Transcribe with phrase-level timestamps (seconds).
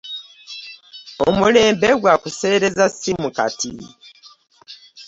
[1.27, 3.71] Omulembe gwa kuseereza ssimu kati.